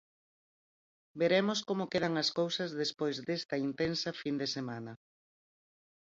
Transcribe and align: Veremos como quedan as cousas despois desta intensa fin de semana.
Veremos 1.21 1.59
como 1.67 1.89
quedan 1.93 2.13
as 2.23 2.29
cousas 2.39 2.69
despois 2.81 3.15
desta 3.27 3.55
intensa 3.67 4.09
fin 4.21 4.35
de 4.41 4.47
semana. 4.55 4.93